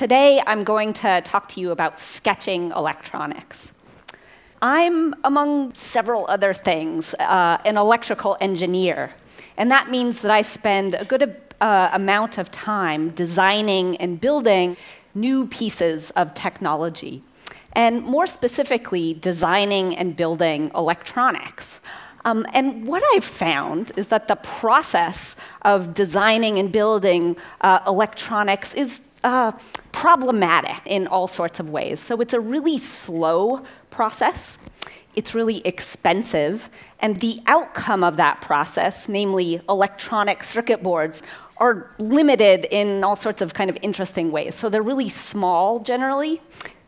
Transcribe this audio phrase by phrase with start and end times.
[0.00, 3.72] today I'm going to talk to you about sketching electronics.
[4.62, 9.12] I'm, among several other things, uh, an electrical engineer.
[9.58, 14.78] And that means that I spend a good uh, amount of time designing and building
[15.14, 17.22] new pieces of technology.
[17.74, 21.78] And more specifically, designing and building electronics.
[22.24, 28.72] Um, and what I've found is that the process of designing and building uh, electronics
[28.72, 29.52] is uh,
[30.00, 32.00] problematic in all sorts of ways.
[32.00, 34.58] So it's a really slow process.
[35.14, 36.70] It's really expensive.
[37.00, 41.20] And the outcome of that process, namely electronic circuit boards,
[41.58, 44.54] are limited in all sorts of kind of interesting ways.
[44.54, 46.40] So they're really small generally,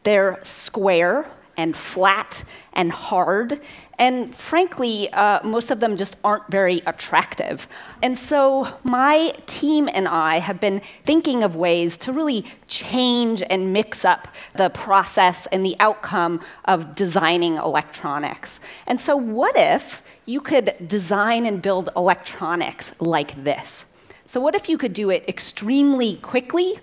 [0.05, 3.61] they're square and flat and hard,
[4.03, 7.69] and frankly, uh, most of them just aren't very attractive.
[8.03, 13.73] And so my team and I have been thinking of ways to really change and
[13.73, 14.27] mix up
[14.57, 18.59] the process and the outcome of designing electronics.
[18.89, 23.85] And so, what if you could design and build electronics like this?
[24.27, 26.81] So, what if you could do it extremely quickly?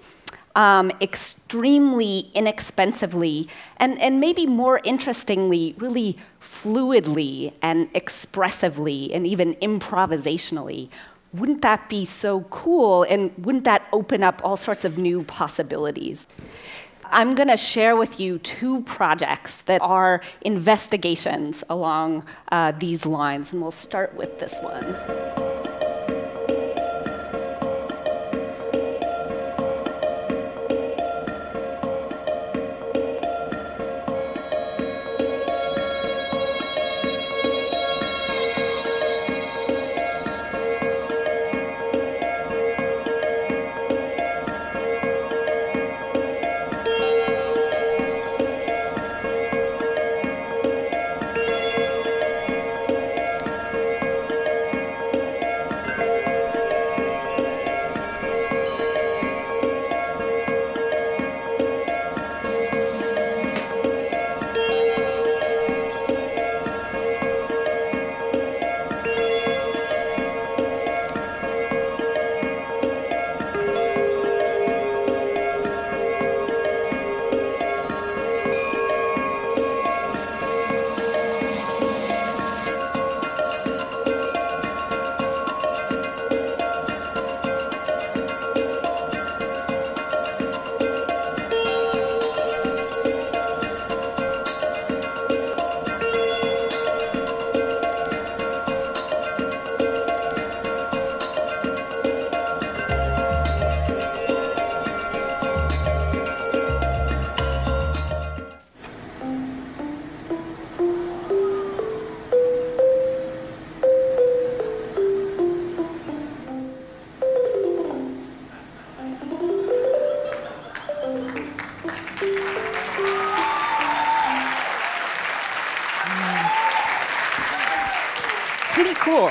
[0.56, 3.48] Um, extremely inexpensively,
[3.78, 10.90] and, and maybe more interestingly, really fluidly and expressively and even improvisationally.
[11.34, 13.04] Wouldn't that be so cool?
[13.04, 16.28] And wouldn't that open up all sorts of new possibilities?
[17.06, 23.54] I'm going to share with you two projects that are investigations along uh, these lines,
[23.54, 25.49] and we'll start with this one.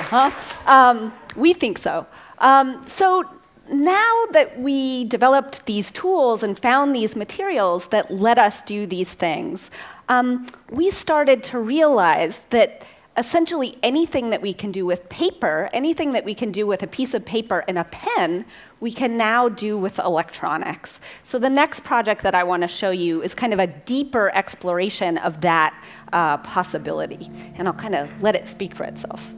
[0.08, 0.30] Huh?
[0.66, 2.06] Um, we think so.
[2.38, 3.24] Um, so
[3.70, 9.12] now that we developed these tools and found these materials that let us do these
[9.12, 9.70] things,
[10.08, 12.82] um, we started to realize that
[13.18, 16.86] essentially anything that we can do with paper, anything that we can do with a
[16.86, 18.46] piece of paper and a pen,
[18.80, 21.00] we can now do with electronics.
[21.24, 24.30] So the next project that I want to show you is kind of a deeper
[24.34, 25.74] exploration of that
[26.12, 27.28] uh, possibility.
[27.56, 29.28] And I'll kind of let it speak for itself.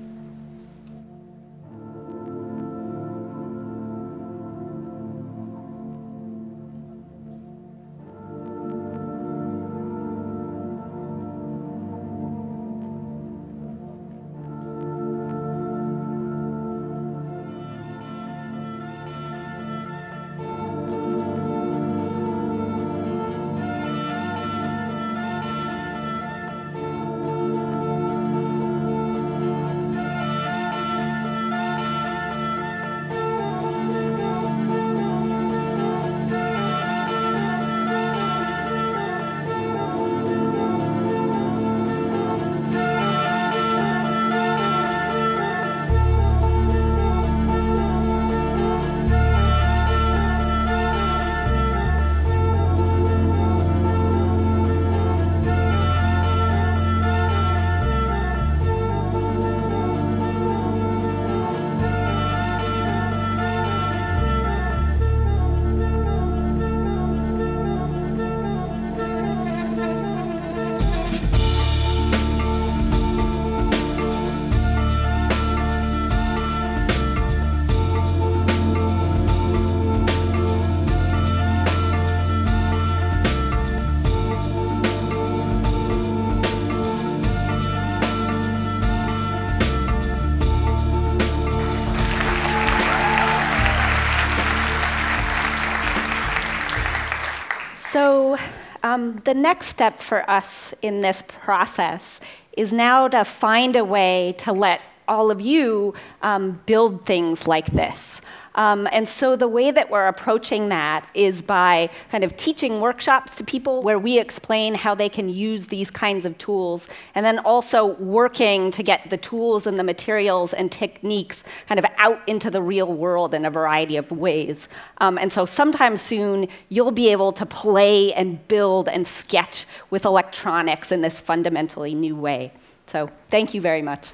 [97.90, 98.38] So,
[98.84, 102.20] um, the next step for us in this process
[102.56, 105.92] is now to find a way to let all of you
[106.22, 108.22] um, build things like this.
[108.56, 113.36] Um, and so the way that we're approaching that is by kind of teaching workshops
[113.36, 117.38] to people where we explain how they can use these kinds of tools, and then
[117.40, 122.50] also working to get the tools and the materials and techniques kind of out into
[122.50, 124.68] the real world in a variety of ways.
[124.98, 130.04] Um, and so sometime soon, you'll be able to play and build and sketch with
[130.04, 132.52] electronics in this fundamentally new way.
[132.86, 134.08] So thank you very much.